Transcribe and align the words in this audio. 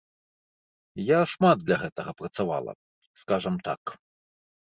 Я 1.09 1.17
шмат 1.33 1.57
для 1.65 1.77
гэтага 1.83 2.11
працавала, 2.21 2.73
скажам 3.25 3.55
так. 3.71 3.81